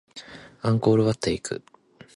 [0.63, 1.63] アンコールワットへ行く